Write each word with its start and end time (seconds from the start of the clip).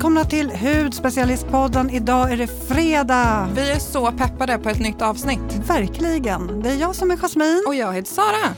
Välkomna 0.00 0.24
till 0.24 0.50
Hudspecialistpodden. 0.50 1.90
Idag 1.90 2.32
är 2.32 2.36
det 2.36 2.46
fredag. 2.46 3.48
Vi 3.54 3.70
är 3.70 3.78
så 3.78 4.12
peppade 4.12 4.58
på 4.58 4.68
ett 4.68 4.80
nytt 4.80 5.02
avsnitt. 5.02 5.60
Verkligen. 5.66 6.62
Det 6.62 6.70
är 6.70 6.76
jag 6.76 6.94
som 6.94 7.10
är 7.10 7.16
Jasmin. 7.16 7.64
Och 7.66 7.74
jag 7.74 7.92
heter 7.92 8.10
Sara. 8.10 8.54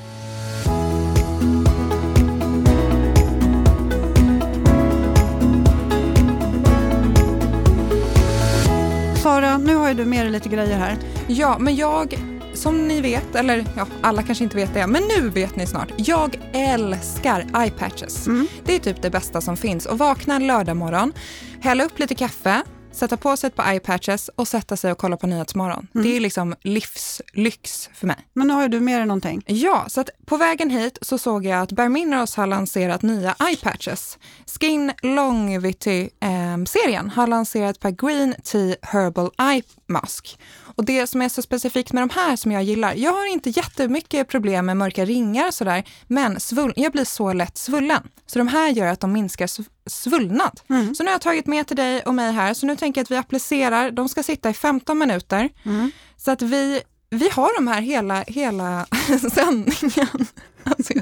Sara, 9.17 9.59
nu 9.59 9.74
har 9.74 9.88
ju 9.88 9.95
du 9.95 10.04
med 10.04 10.24
dig 10.24 10.33
lite 10.33 10.49
grejer 10.49 10.79
här. 10.79 10.97
Ja, 11.27 11.56
men 11.59 11.77
jag, 11.77 12.15
som 12.54 12.88
ni 12.88 13.00
vet, 13.00 13.34
eller 13.34 13.66
ja, 13.76 13.87
alla 14.00 14.22
kanske 14.22 14.44
inte 14.44 14.56
vet 14.56 14.74
det, 14.74 14.87
men 14.87 15.02
nu 15.02 15.28
vet 15.28 15.56
ni 15.56 15.66
snart. 15.66 15.92
Jag 15.96 16.41
älskar 16.52 17.62
eye 17.62 17.70
patches. 17.70 18.27
Mm. 18.27 18.46
Det 18.64 18.74
är 18.74 18.78
typ 18.78 19.02
det 19.02 19.10
bästa 19.10 19.41
som 19.41 19.56
finns. 19.56 19.87
Att 19.87 19.98
vakna 19.98 20.34
en 20.34 20.46
lördag 20.46 20.77
morgon, 20.77 21.12
hälla 21.60 21.84
upp 21.84 21.98
lite 21.98 22.15
kaffe, 22.15 22.62
sätta 22.93 23.16
på 23.16 23.37
sig 23.37 23.48
ett 23.48 23.57
par 23.57 23.73
eye 23.73 23.80
patches 23.80 24.30
och 24.37 24.48
sätta 24.48 24.77
sig 24.77 24.93
och 24.93 24.98
kolla 24.98 25.16
på 25.16 25.27
Nyhetsmorgon. 25.27 25.87
Mm. 25.95 26.07
Det 26.07 26.16
är 26.16 26.20
liksom 26.20 26.55
livslyx 26.62 27.91
för 27.95 28.07
mig. 28.07 28.16
Men 28.33 28.46
nu 28.46 28.55
har 28.55 28.62
ju 28.62 28.69
du 28.69 28.80
med 28.80 29.01
dig 29.01 29.07
någonting. 29.07 29.43
Ja, 29.46 29.84
så 29.88 30.01
att 30.01 30.10
på 30.27 30.37
vägen 30.37 30.71
hit 30.71 30.98
så 31.02 31.19
såg 31.19 31.46
jag 31.46 31.62
att 31.62 31.73
Bare 31.73 31.88
Minerals 31.88 32.37
har 32.37 32.46
lanserat 32.46 33.02
nya 33.02 33.34
eye 33.48 33.57
patches. 33.62 34.19
Skin 34.60 34.93
Longevity-serien 35.02 37.10
har 37.10 37.27
lanserat 37.27 37.77
ett 37.77 37.82
par 37.82 37.91
Green 37.91 38.34
Tea 38.45 38.77
Herbal 38.82 39.30
Eye 39.38 39.62
Mask. 39.92 40.38
Och 40.77 40.84
det 40.84 41.06
som 41.06 41.23
är 41.23 41.28
så 41.28 41.42
specifikt 41.42 41.92
med 41.92 42.02
de 42.02 42.10
här 42.14 42.37
som 42.37 42.52
jag 42.52 42.62
gillar, 42.62 42.95
jag 42.95 43.12
har 43.12 43.32
inte 43.32 43.51
jättemycket 43.51 44.28
problem 44.28 44.66
med 44.66 44.77
mörka 44.77 45.05
ringar 45.05 45.46
och 45.46 45.55
sådär, 45.55 45.84
men 46.06 46.41
svull, 46.41 46.73
jag 46.77 46.92
blir 46.92 47.05
så 47.05 47.32
lätt 47.32 47.59
svullen. 47.59 48.02
Så 48.27 48.38
de 48.38 48.48
här 48.48 48.68
gör 48.68 48.87
att 48.87 49.01
de 49.01 49.12
minskar 49.12 49.46
sv- 49.46 49.68
svullnad. 49.87 50.60
Mm. 50.70 50.95
Så 50.95 51.02
nu 51.02 51.09
har 51.09 51.15
jag 51.15 51.20
tagit 51.20 51.46
med 51.46 51.66
till 51.66 51.77
dig 51.77 52.02
och 52.02 52.15
mig 52.15 52.32
här, 52.32 52.55
så 52.55 52.66
nu 52.66 52.76
tänker 52.76 53.01
jag 53.01 53.02
att 53.04 53.10
vi 53.10 53.16
applicerar, 53.16 53.90
de 53.90 54.09
ska 54.09 54.23
sitta 54.23 54.51
i 54.51 54.54
15 54.54 54.99
minuter. 54.99 55.49
Mm. 55.65 55.90
Så 56.16 56.30
att 56.30 56.43
vi, 56.43 56.80
vi 57.10 57.29
har 57.29 57.54
de 57.56 57.66
här 57.68 57.80
hela, 57.80 58.23
hela 58.27 58.87
sändningen. 59.34 60.27
Alltså, 60.65 60.93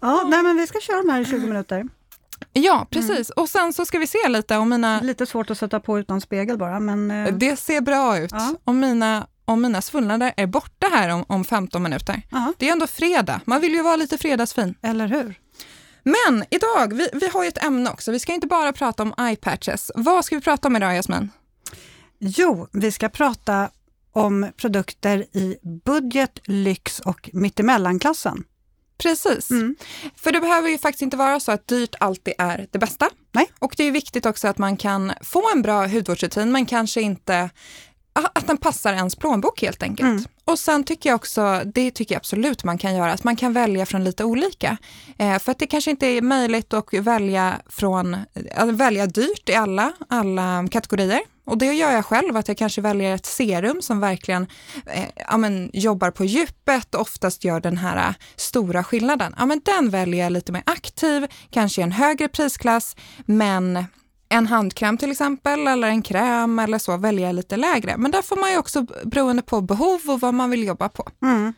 Ja, 0.00 0.24
nej, 0.28 0.42
men 0.42 0.56
vi 0.56 0.66
ska 0.66 0.80
köra 0.80 0.96
de 1.02 1.08
här 1.08 1.20
i 1.20 1.24
20 1.24 1.46
minuter. 1.46 1.84
Ja, 2.52 2.86
precis. 2.90 3.30
Och 3.30 3.48
sen 3.48 3.72
så 3.72 3.86
ska 3.86 3.98
vi 3.98 4.06
se 4.06 4.28
lite 4.28 4.56
om 4.56 4.68
mina, 4.68 5.00
Lite 5.00 5.26
svårt 5.26 5.50
att 5.50 5.58
sätta 5.58 5.80
på 5.80 5.98
utan 5.98 6.20
spegel 6.20 6.58
bara, 6.58 6.80
men 6.80 7.10
eh, 7.10 7.34
det 7.34 7.56
ser 7.56 7.80
bra 7.80 8.18
ut, 8.18 8.30
Ja. 8.32 8.54
om 8.64 8.80
mina, 8.80 9.26
om 9.44 9.62
mina 9.62 9.82
svullnader 9.82 10.32
är 10.36 10.46
borta 10.46 10.86
här 10.92 11.08
om, 11.08 11.24
om 11.28 11.44
15 11.44 11.82
minuter. 11.82 12.22
ja, 12.30 12.52
Det 12.58 12.68
är 12.68 12.72
ändå 12.72 12.86
fredag, 12.86 13.40
man 13.44 13.60
vill 13.60 13.72
ju 13.74 13.82
vara 13.82 13.96
lite 13.96 14.18
fredagsfin. 14.18 14.74
eller 14.82 15.06
hur? 15.08 15.40
Men 16.02 16.44
idag, 16.50 16.92
vi, 16.96 17.08
vi 17.12 17.28
har 17.28 17.42
ju 17.42 17.48
ett 17.48 17.64
ämne 17.64 17.90
också, 17.90 18.12
vi 18.12 18.18
ska 18.20 18.32
inte 18.32 18.46
bara 18.46 18.72
prata 18.72 19.02
om 19.02 19.14
eye 19.18 19.36
patches. 19.36 19.90
Vad 19.94 20.24
ska 20.24 20.36
vi 20.36 20.42
prata 20.42 20.68
om 20.68 20.76
idag 20.76 20.94
Jasmin? 20.96 21.30
Jo, 22.18 22.68
vi 22.72 22.92
ska 22.92 23.08
prata 23.08 23.68
om 24.12 24.46
produkter 24.56 25.18
i 25.36 25.56
budget, 25.84 26.38
lyx 26.44 27.00
och 27.00 27.30
mittemellanklassen. 27.32 28.44
Precis. 28.98 29.50
Mm. 29.50 29.76
För 30.16 30.32
det 30.32 30.40
behöver 30.40 30.68
ju 30.68 30.78
faktiskt 30.78 31.02
inte 31.02 31.16
vara 31.16 31.40
så 31.40 31.52
att 31.52 31.66
dyrt 31.66 31.94
alltid 32.00 32.34
är 32.38 32.66
det 32.70 32.78
bästa. 32.78 33.10
Nej. 33.32 33.50
Och 33.58 33.74
det 33.76 33.84
är 33.84 33.90
viktigt 33.90 34.26
också 34.26 34.48
att 34.48 34.58
man 34.58 34.76
kan 34.76 35.12
få 35.20 35.50
en 35.54 35.62
bra 35.62 35.86
hudvårdsrutin, 35.86 36.52
men 36.52 36.66
kanske 36.66 37.00
inte 37.00 37.50
att 38.12 38.46
den 38.46 38.56
passar 38.56 38.92
ens 38.92 39.16
plånbok 39.16 39.62
helt 39.62 39.82
enkelt. 39.82 40.08
Mm. 40.08 40.24
Och 40.44 40.58
sen 40.58 40.84
tycker 40.84 41.10
jag 41.10 41.16
också, 41.16 41.62
det 41.64 41.90
tycker 41.90 42.14
jag 42.14 42.20
absolut 42.20 42.64
man 42.64 42.78
kan 42.78 42.94
göra, 42.94 43.12
att 43.12 43.24
man 43.24 43.36
kan 43.36 43.52
välja 43.52 43.86
från 43.86 44.04
lite 44.04 44.24
olika. 44.24 44.76
Eh, 45.18 45.38
för 45.38 45.52
att 45.52 45.58
det 45.58 45.66
kanske 45.66 45.90
inte 45.90 46.06
är 46.06 46.22
möjligt 46.22 46.74
att 46.74 46.94
välja 46.94 47.54
från, 47.66 48.16
att 48.54 48.70
välja 48.70 49.06
dyrt 49.06 49.48
i 49.48 49.54
alla, 49.54 49.92
alla 50.08 50.68
kategorier. 50.70 51.20
Och 51.46 51.58
det 51.58 51.72
gör 51.72 51.90
jag 51.90 52.04
själv, 52.04 52.36
att 52.36 52.48
jag 52.48 52.56
kanske 52.56 52.80
väljer 52.80 53.14
ett 53.14 53.26
serum 53.26 53.82
som 53.82 54.00
verkligen 54.00 54.46
eh, 54.86 55.04
ja, 55.16 55.36
men, 55.36 55.70
jobbar 55.72 56.10
på 56.10 56.24
djupet 56.24 56.94
och 56.94 57.00
oftast 57.00 57.44
gör 57.44 57.60
den 57.60 57.76
här 57.76 57.96
eh, 57.96 58.14
stora 58.36 58.84
skillnaden. 58.84 59.34
Ja, 59.38 59.46
men 59.46 59.60
den 59.64 59.90
väljer 59.90 60.24
jag 60.24 60.32
lite 60.32 60.52
mer 60.52 60.62
aktiv, 60.66 61.26
kanske 61.50 61.80
i 61.80 61.84
en 61.84 61.92
högre 61.92 62.28
prisklass, 62.28 62.96
men 63.26 63.84
en 64.34 64.46
handkräm 64.46 64.98
till 64.98 65.10
exempel 65.10 65.66
eller 65.66 65.88
en 65.88 66.02
kräm 66.02 66.58
eller 66.58 66.78
så 66.78 66.96
väljer 66.96 67.26
jag 67.26 67.34
lite 67.34 67.56
lägre. 67.56 67.96
Men 67.96 68.10
där 68.10 68.22
får 68.22 68.36
man 68.36 68.50
ju 68.50 68.58
också 68.58 68.86
beroende 69.04 69.42
på 69.42 69.60
behov 69.60 70.00
och 70.06 70.20
vad 70.20 70.34
man 70.34 70.50
vill 70.50 70.64
jobba 70.64 70.88
på. 70.88 71.08
Mm. 71.22 71.54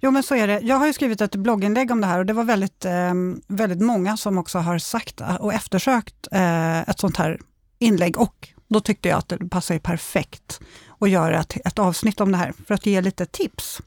Jo 0.00 0.10
men 0.10 0.22
så 0.22 0.34
är 0.34 0.46
det. 0.46 0.60
Jag 0.60 0.76
har 0.76 0.86
ju 0.86 0.92
skrivit 0.92 1.20
ett 1.20 1.36
blogginlägg 1.36 1.90
om 1.90 2.00
det 2.00 2.06
här 2.06 2.18
och 2.18 2.26
det 2.26 2.32
var 2.32 2.44
väldigt, 2.44 2.84
eh, 2.84 3.14
väldigt 3.46 3.80
många 3.80 4.16
som 4.16 4.38
också 4.38 4.58
har 4.58 4.78
sagt 4.78 5.20
och 5.40 5.54
eftersökt 5.54 6.28
eh, 6.32 6.80
ett 6.80 7.00
sånt 7.00 7.16
här 7.16 7.40
inlägg 7.78 8.18
och 8.18 8.48
då 8.68 8.80
tyckte 8.80 9.08
jag 9.08 9.18
att 9.18 9.28
det 9.28 9.48
passar 9.48 9.78
perfekt 9.78 10.60
att 11.00 11.10
göra 11.10 11.40
ett, 11.40 11.56
ett 11.64 11.78
avsnitt 11.78 12.20
om 12.20 12.32
det 12.32 12.38
här 12.38 12.52
för 12.66 12.74
att 12.74 12.86
ge 12.86 13.00
lite 13.00 13.26
tips. 13.26 13.80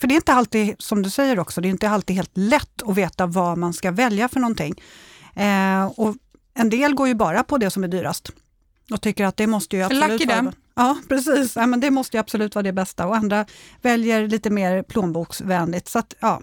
För 0.00 0.06
det 0.06 0.14
är 0.14 0.16
inte 0.16 0.32
alltid, 0.32 0.74
som 0.78 1.02
du 1.02 1.10
säger 1.10 1.38
också, 1.38 1.60
det 1.60 1.68
är 1.68 1.70
inte 1.70 1.90
alltid 1.90 2.16
helt 2.16 2.36
lätt 2.36 2.82
att 2.82 2.94
veta 2.94 3.26
vad 3.26 3.58
man 3.58 3.72
ska 3.72 3.90
välja 3.90 4.28
för 4.28 4.40
någonting. 4.40 4.74
Eh, 5.34 5.84
och 5.86 6.16
en 6.54 6.70
del 6.70 6.94
går 6.94 7.08
ju 7.08 7.14
bara 7.14 7.42
på 7.42 7.58
det 7.58 7.70
som 7.70 7.84
är 7.84 7.88
dyrast 7.88 8.30
och 8.90 9.00
tycker 9.00 9.24
att 9.24 9.36
det 9.36 9.46
måste 9.46 9.76
ju 9.76 9.82
absolut 9.82 10.10
Lucky 10.10 10.26
vara... 10.26 10.36
them. 10.36 10.52
Ja, 10.74 10.98
precis. 11.08 11.56
Ja, 11.56 11.66
men 11.66 11.80
det 11.80 11.90
måste 11.90 12.16
ju 12.16 12.20
absolut 12.20 12.54
vara 12.54 12.62
det 12.62 12.72
bästa 12.72 13.06
och 13.06 13.16
andra 13.16 13.46
väljer 13.82 14.28
lite 14.28 14.50
mer 14.50 14.82
plånboksvänligt. 14.82 15.88
Så 15.88 15.98
att, 15.98 16.14
ja. 16.20 16.40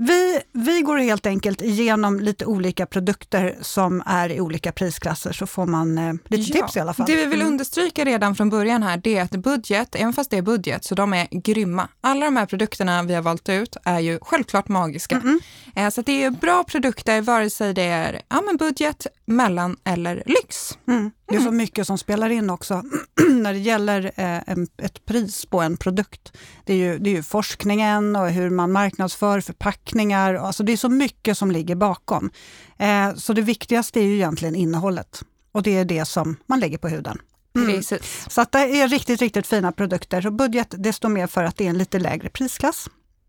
Vi, 0.00 0.40
vi 0.52 0.80
går 0.82 0.98
helt 0.98 1.26
enkelt 1.26 1.62
igenom 1.62 2.20
lite 2.20 2.46
olika 2.46 2.86
produkter 2.86 3.58
som 3.60 4.02
är 4.06 4.32
i 4.32 4.40
olika 4.40 4.72
prisklasser 4.72 5.32
så 5.32 5.46
får 5.46 5.66
man 5.66 5.98
eh, 5.98 6.14
lite 6.24 6.52
tips 6.52 6.76
i 6.76 6.80
alla 6.80 6.94
fall. 6.94 7.06
Det 7.06 7.16
vi 7.16 7.26
vill 7.26 7.40
Mm. 7.40 7.52
understryka 7.52 8.04
redan 8.04 8.34
från 8.34 8.50
början 8.50 8.82
här, 8.82 8.96
det 8.96 9.16
är 9.16 9.22
att 9.22 9.30
budget, 9.30 9.94
även 9.94 10.12
fast 10.12 10.30
det 10.30 10.36
är 10.36 10.42
budget, 10.42 10.84
så 10.84 10.94
de 10.94 11.14
är 11.14 11.28
grymma. 11.30 11.88
Alla 12.00 12.24
de 12.24 12.36
här 12.36 12.46
produkterna 12.46 13.02
vi 13.02 13.14
har 13.14 13.22
valt 13.22 13.48
ut 13.48 13.76
är 13.84 13.98
ju 14.00 14.18
självklart 14.22 14.68
magiska. 14.68 15.16
Mm-mm. 15.20 15.38
Eh, 15.76 15.90
Så 15.90 16.02
det 16.02 16.24
är 16.24 16.30
bra 16.30 16.64
produkter, 16.64 17.20
vare 17.22 17.50
sig 17.50 17.74
det 17.74 17.82
är 17.82 18.22
ja, 18.28 18.40
men 18.46 18.56
budget, 18.56 19.06
mellan 19.26 19.76
eller 19.84 20.22
lyx. 20.26 20.78
Mm. 20.88 21.10
Det 21.28 21.36
är 21.36 21.40
så 21.40 21.50
mycket 21.50 21.86
som 21.86 21.98
spelar 21.98 22.30
in 22.30 22.50
också 22.50 22.82
när 23.30 23.52
det 23.52 23.58
gäller 23.58 24.12
eh, 24.16 24.64
ett 24.82 25.04
pris 25.06 25.46
på 25.46 25.60
en 25.60 25.76
produkt. 25.76 26.32
Det 26.64 26.72
är, 26.72 26.76
ju, 26.76 26.98
det 26.98 27.10
är 27.10 27.14
ju 27.14 27.22
forskningen 27.22 28.16
och 28.16 28.30
hur 28.30 28.50
man 28.50 28.72
marknadsför 28.72 29.40
förpackningar. 29.40 30.34
Alltså 30.34 30.62
det 30.62 30.72
är 30.72 30.76
så 30.76 30.88
mycket 30.88 31.38
som 31.38 31.50
ligger 31.50 31.74
bakom. 31.74 32.30
Eh, 32.78 33.14
så 33.14 33.32
det 33.32 33.42
viktigaste 33.42 34.00
är 34.00 34.04
ju 34.04 34.14
egentligen 34.14 34.54
innehållet 34.54 35.22
och 35.52 35.62
det 35.62 35.76
är 35.76 35.84
det 35.84 36.04
som 36.04 36.36
man 36.46 36.60
lägger 36.60 36.78
på 36.78 36.88
huden. 36.88 37.18
Mm. 37.56 37.82
Så 38.28 38.40
att 38.40 38.52
det 38.52 38.58
är 38.58 38.88
riktigt, 38.88 39.20
riktigt 39.20 39.46
fina 39.46 39.72
produkter. 39.72 40.26
Och 40.26 40.32
budget, 40.32 40.74
det 40.78 40.92
står 40.92 41.08
mer 41.08 41.26
för 41.26 41.44
att 41.44 41.56
det 41.56 41.64
är 41.64 41.70
en 41.70 41.78
lite 41.78 41.98
lägre 41.98 42.28
prisklass. 42.28 42.88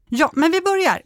Ja, 0.09 0.31
men 0.33 0.51
vi 0.51 0.61
börjar. 0.61 1.01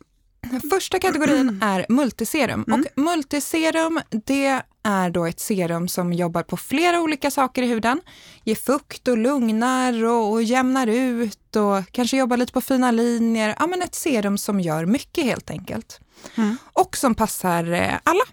Första 0.70 1.00
kategorin 1.00 1.60
är 1.64 1.86
multiserum. 1.90 2.66
Mm. 2.68 2.82
Och 2.82 3.04
multiserum, 3.04 4.00
det 4.10 4.62
är 4.84 5.10
då 5.10 5.26
ett 5.26 5.40
serum 5.40 5.88
som 5.88 6.14
jobbar 6.14 6.44
på 6.44 6.58
flera 6.58 7.02
olika 7.02 7.32
saker 7.32 7.64
i 7.64 7.68
huden. 7.68 8.02
Ger 8.44 8.56
fukt 8.56 9.08
och 9.08 9.18
lugnar 9.18 10.06
och, 10.06 10.32
och 10.32 10.44
jämnar 10.44 10.88
ut 10.88 11.56
och 11.56 11.92
kanske 11.92 12.18
jobbar 12.18 12.38
lite 12.38 12.54
på 12.54 12.62
fina 12.62 12.92
linjer. 12.92 13.56
Ja, 13.60 13.68
men 13.68 13.82
ett 13.82 13.96
serum 13.96 14.38
som 14.38 14.60
gör 14.60 14.86
mycket 14.86 15.24
helt 15.24 15.50
enkelt. 15.50 16.00
Mm. 16.36 16.58
Och 16.74 16.98
som 16.98 17.16
passar 17.16 17.72
eh, 17.72 17.94
alla. 18.04 18.24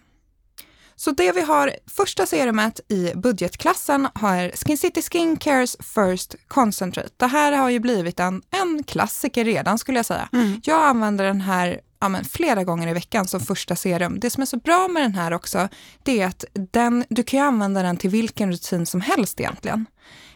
Så 0.96 1.10
det 1.10 1.32
vi 1.32 1.40
har, 1.40 1.72
första 1.86 2.26
serumet 2.26 2.80
i 2.88 3.12
budgetklassen 3.14 4.08
har 4.14 4.52
Skin 4.56 4.78
City 4.78 5.02
Skincares 5.02 5.76
First 5.80 6.34
Concentrate. 6.48 7.08
Det 7.16 7.26
här 7.26 7.52
har 7.52 7.70
ju 7.70 7.80
blivit 7.80 8.20
en, 8.20 8.42
en 8.50 8.82
klassiker 8.82 9.44
redan 9.44 9.78
skulle 9.78 9.98
jag 9.98 10.06
säga. 10.06 10.28
Mm. 10.32 10.60
Jag 10.64 10.82
använder 10.82 11.24
den 11.24 11.40
här 11.40 11.80
ja, 12.00 12.08
men 12.08 12.24
flera 12.24 12.64
gånger 12.64 12.88
i 12.88 12.92
veckan 12.92 13.26
som 13.26 13.40
första 13.40 13.76
serum. 13.76 14.20
Det 14.20 14.30
som 14.30 14.42
är 14.42 14.46
så 14.46 14.56
bra 14.56 14.88
med 14.88 15.02
den 15.02 15.14
här 15.14 15.32
också, 15.32 15.68
det 16.02 16.20
är 16.20 16.26
att 16.26 16.44
den, 16.70 17.04
du 17.08 17.22
kan 17.22 17.40
använda 17.40 17.82
den 17.82 17.96
till 17.96 18.10
vilken 18.10 18.52
rutin 18.52 18.86
som 18.86 19.00
helst 19.00 19.40
egentligen. 19.40 19.86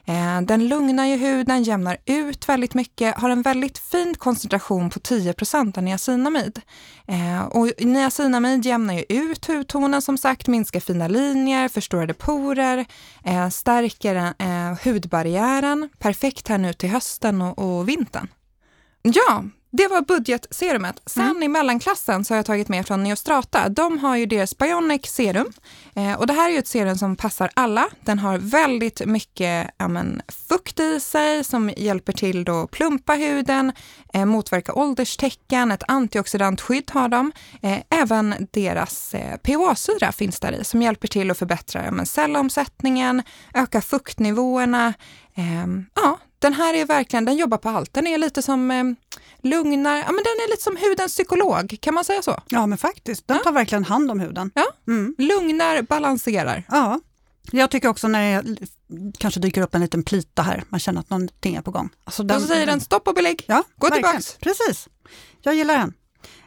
Eh, 0.07 0.41
den 0.41 0.69
lugnar 0.69 1.07
ju 1.07 1.17
huden, 1.17 1.63
jämnar 1.63 1.97
ut 2.05 2.49
väldigt 2.49 2.75
mycket, 2.75 3.17
har 3.17 3.31
en 3.31 3.43
väldigt 3.43 3.79
fin 3.79 4.15
koncentration 4.15 4.91
på 4.91 5.01
10 5.01 5.35
av 5.77 5.83
niacinamid. 5.83 6.61
Eh, 7.07 7.45
och 7.45 7.71
niacinamid 7.79 8.67
jämnar 8.67 8.95
ju 8.95 9.05
ut 9.09 9.47
hudtonen 9.47 10.03
som 10.03 10.19
sagt, 10.19 10.47
minskar 10.47 10.81
fina 10.81 11.09
linjer, 11.09 11.69
förstorade 11.69 12.15
porer, 12.15 12.87
eh, 13.25 13.49
stärker 13.49 14.17
eh, 14.39 14.79
hudbarriären. 14.85 15.91
Perfekt 15.99 16.49
här 16.49 16.59
nu 16.59 16.73
till 16.73 16.91
hösten 16.91 17.43
och, 17.43 17.59
och 17.59 17.89
vintern. 17.89 18.29
Ja, 19.03 19.45
det 19.77 19.89
var 19.89 20.01
budgetserumet. 20.01 21.01
Sen 21.07 21.23
Mm. 21.23 21.43
i 21.43 21.49
mellanklassen 21.49 22.25
så 22.25 22.35
har 22.35 22.37
jag 22.37 22.47
tagit 22.47 22.69
med 22.69 22.87
från 22.87 23.03
Neostrata. 23.03 23.69
De 23.69 23.99
har 23.99 24.17
ju 24.17 24.27
deras 24.27 24.59
Bionic 24.59 25.07
serum. 25.07 25.53
Eh, 25.95 26.13
och 26.13 26.27
det 26.27 26.33
här 26.33 26.49
är 26.49 26.53
ju 26.53 26.59
ett 26.59 26.69
serum 26.69 26.97
som 26.97 27.17
passar 27.17 27.51
alla. 27.55 27.89
Den 28.01 28.19
har 28.19 28.39
väldigt 28.39 29.07
mycket 29.07 29.71
ja, 29.77 29.89
men, 29.89 30.23
fukt 30.49 30.81
i 30.81 31.01
sig 31.01 31.45
som 31.45 31.71
hjälper 31.77 32.13
till 32.13 32.45
då 32.45 32.61
att 32.63 32.71
plumpa 32.71 33.13
huden, 33.15 33.73
eh, 34.13 34.25
motverka 34.25 34.75
ålderstecken, 34.75 35.71
ett 35.71 35.83
antioxidantskydd 35.89 36.91
har 36.91 37.09
de. 37.09 37.33
Eh, 37.63 37.79
även 37.91 38.35
deras 38.53 39.15
eh, 39.15 39.37
PHA-syra 39.37 40.13
finns 40.13 40.41
där 40.41 40.53
i 40.53 40.65
som 40.65 40.83
hjälper 40.83 41.09
till 41.09 41.31
att 41.31 41.39
förbättra 41.39 41.85
ja, 41.85 41.91
men, 41.91 42.07
cellomsättningen, 42.07 43.23
öka 43.55 43.81
fuktnivåerna. 43.81 44.95
Ehm, 45.35 45.87
ja, 45.95 46.19
den 46.39 46.53
här 46.53 46.75
är 46.75 46.85
verkligen, 46.85 47.25
den 47.25 47.37
jobbar 47.37 47.59
på 47.59 47.69
allt. 47.69 47.95
Den 47.95 48.07
är 48.07 48.19
lite 48.19 48.43
som 48.43 48.71
eh, 48.71 48.85
lugnar, 49.45 49.97
ja 49.97 50.05
men 50.13 50.15
den 50.25 50.45
är 50.45 50.51
lite 50.51 50.63
som 50.63 50.77
hudens 50.77 51.13
psykolog, 51.13 51.77
kan 51.81 51.95
man 51.95 52.05
säga 52.05 52.23
så? 52.23 52.43
Ja, 52.49 52.67
men 52.67 52.79
faktiskt. 52.79 53.29
Den 53.29 53.43
tar 53.43 53.53
verkligen 53.53 53.85
hand 53.85 54.11
om 54.11 54.21
huden. 54.21 54.51
Ja. 54.55 54.67
Mm. 54.89 55.15
Lugnar, 55.19 55.83
balanserar. 55.83 56.63
Ja. 56.69 57.01
Jag 57.53 57.71
tycker 57.71 57.89
också 57.89 58.09
när 58.09 58.43
det 58.43 58.67
kanske 59.19 59.41
dyker 59.41 59.63
upp 59.63 59.75
en 59.75 59.81
liten 59.81 60.03
plita 60.03 60.43
här, 60.43 60.65
man 60.69 60.81
känner 60.81 61.01
att 61.01 61.11
någonting 61.11 61.55
är 61.57 61.63
på 61.63 61.71
gång. 61.71 61.89
Alltså 62.05 62.23
och 62.23 62.41
så 62.41 62.47
säger 62.47 62.67
den 62.67 62.81
stopp 62.81 63.09
och 63.09 63.15
belägg. 63.15 63.45
Ja, 63.49 63.63
Gå 63.77 63.87
verkligen. 63.89 64.11
tillbaks. 64.11 64.37
Precis. 64.41 64.89
Jag 65.43 65.55
gillar 65.55 65.79
den. 65.79 65.93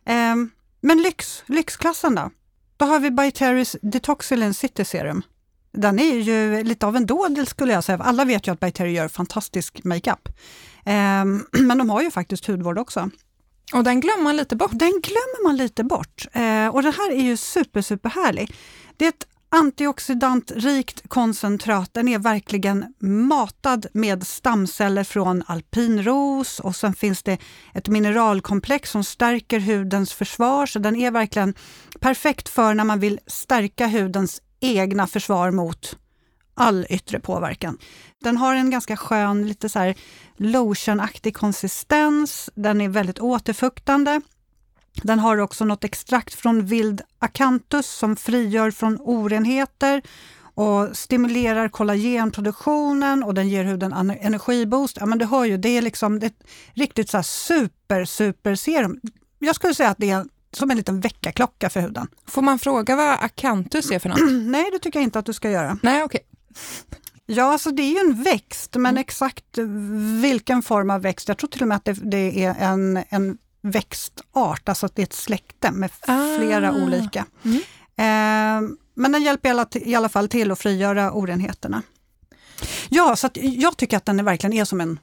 Ehm, 0.06 0.50
men 0.82 1.02
lyx, 1.02 1.44
lyxklassen 1.46 2.16
då? 2.16 2.32
Då 2.78 2.86
har 2.86 3.00
vi 3.00 3.12
By 3.12 3.24
Terry's 3.24 3.78
Detoxilin 3.82 4.54
City 4.54 4.86
Serum. 4.86 5.22
Den 5.72 6.00
är 6.00 6.16
ju 6.16 6.64
lite 6.64 6.86
av 6.86 6.96
en 6.96 7.06
dådel 7.06 7.48
skulle 7.48 7.74
jag 7.74 7.84
säga. 7.84 7.98
Alla 7.98 8.26
vet 8.26 8.48
ju 8.48 8.52
att 8.52 8.60
By 8.60 8.72
Terry 8.72 8.92
gör 8.92 9.08
fantastisk 9.08 9.84
makeup. 9.84 10.30
Ehm, 10.86 11.46
men 11.52 11.78
de 11.78 11.90
har 11.90 12.02
ju 12.02 12.12
faktiskt 12.12 12.46
hudvård 12.46 12.78
också. 12.78 13.10
Och 13.74 13.84
den 13.84 14.00
glömmer 14.00 14.24
man 14.24 14.38
lite 14.38 14.56
bort. 14.56 14.72
Den 14.74 15.02
glömmer 15.04 15.44
man 15.44 15.58
lite 15.58 15.84
bort. 15.84 16.26
Eh, 16.34 16.68
och 16.68 16.84
den 16.84 16.94
här 16.94 17.12
är 17.12 17.22
ju 17.22 17.38
super, 17.38 17.82
super 17.82 18.10
härlig. 18.10 18.56
Det 18.98 19.06
är 19.06 19.10
ett 19.10 19.28
antioxidantrikt 19.50 21.10
koncentrat. 21.10 21.94
Den 21.94 22.08
är 22.08 22.20
verkligen 22.20 22.94
matad 23.00 23.86
med 23.94 24.28
stamceller 24.28 25.04
från 25.04 25.44
alpinros 25.48 26.60
och 26.60 26.76
sen 26.76 26.94
finns 26.94 27.24
det 27.24 27.38
ett 27.74 27.88
mineralkomplex 27.88 28.92
som 28.92 29.04
stärker 29.04 29.60
hudens 29.60 30.14
försvar. 30.14 30.66
Så 30.66 30.80
den 30.80 30.96
är 30.96 31.12
verkligen 31.12 31.54
perfekt 32.00 32.50
för 32.50 32.74
när 32.74 32.84
man 32.84 33.00
vill 33.00 33.20
stärka 33.28 33.88
hudens 33.88 34.42
egna 34.60 35.08
försvar 35.08 35.52
mot 35.52 35.98
all 36.54 36.86
yttre 36.90 37.20
påverkan. 37.20 37.78
Den 38.24 38.38
har 38.38 38.56
en 38.56 38.70
ganska 38.70 38.98
skön, 38.98 39.48
lite 39.48 39.70
så 39.70 39.80
här 39.80 39.96
lotionaktig 40.38 41.36
konsistens. 41.36 42.50
Den 42.56 42.82
är 42.82 42.90
väldigt 42.90 43.20
återfuktande. 43.20 44.22
Den 45.04 45.20
har 45.20 45.38
också 45.38 45.66
något 45.66 45.84
extrakt 45.84 46.34
från 46.34 46.66
vild 46.66 47.02
akantus 47.20 47.90
som 47.90 48.16
frigör 48.16 48.72
från 48.72 48.98
orenheter 49.02 50.02
och 50.54 50.98
stimulerar 50.98 51.70
kollagenproduktionen 51.70 53.24
och 53.24 53.34
den 53.34 53.50
ger 53.50 53.64
huden 53.64 53.94
en 53.94 54.12
energiboost. 54.12 54.98
Ja, 55.00 55.06
men 55.06 55.18
du 55.18 55.26
hör 55.26 55.46
ju, 55.46 55.58
det 55.58 55.70
är 55.70 55.82
liksom 55.82 56.18
ett 56.18 56.44
riktigt 56.74 57.10
så 57.10 57.18
här 57.18 57.24
super, 57.24 58.06
super 58.06 58.56
serum. 58.56 59.00
Jag 59.40 59.56
skulle 59.56 59.74
säga 59.74 59.90
att 59.90 59.98
det 59.98 60.10
är 60.10 60.26
som 60.52 60.72
en 60.72 60.78
liten 60.78 61.00
väckarklocka 61.00 61.70
för 61.70 61.82
huden. 61.82 62.08
Får 62.28 62.42
man 62.42 62.60
fråga 62.60 62.96
vad 62.96 63.14
akantus 63.22 63.92
är 63.92 64.00
för 64.00 64.10
något? 64.10 64.20
Nej, 64.52 64.70
det 64.72 64.80
tycker 64.80 65.00
jag 65.00 65.04
inte 65.04 65.20
att 65.20 65.26
du 65.26 65.34
ska 65.34 65.50
göra. 65.50 65.78
Nej, 65.84 66.04
okej. 66.04 66.22
Ja, 67.26 67.44
alltså 67.44 67.72
det 67.72 67.82
är 67.84 67.90
ju 67.92 68.00
en 68.10 68.24
växt, 68.24 68.76
men 68.76 68.98
exakt 68.98 69.58
vilken 70.22 70.64
form 70.64 70.90
av 70.90 71.02
växt, 71.02 71.28
jag 71.28 71.38
tror 71.38 71.50
till 71.50 71.62
och 71.62 71.68
med 71.68 71.76
att 71.76 71.86
det, 71.86 71.94
det 71.94 72.44
är 72.44 72.56
en, 72.60 73.04
en 73.10 73.38
växtart, 73.62 74.70
alltså 74.70 74.86
att 74.86 74.96
det 74.96 75.02
är 75.02 75.04
ett 75.04 75.14
släkte 75.14 75.72
med 75.72 75.92
flera 76.38 76.70
Ah. 76.72 76.84
olika. 76.84 77.26
Mm. 77.46 77.58
Eh, 77.98 78.70
men 78.94 79.12
den 79.12 79.24
hjälper 79.24 79.50
i 79.50 79.52
alla, 79.52 79.68
i 79.72 79.96
alla 79.96 80.10
fall 80.10 80.28
till 80.30 80.52
att 80.52 80.60
frigöra 80.60 81.12
orenheterna. 81.12 81.82
Ja, 82.90 83.16
så 83.16 83.30
jag 83.34 83.78
tycker 83.78 83.98
att 83.98 84.06
den 84.06 84.26
verkligen 84.26 84.54
är 84.54 84.66
som 84.66 84.82
en 84.82 85.00